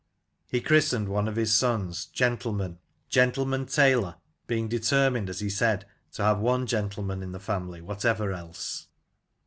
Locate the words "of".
1.27-1.35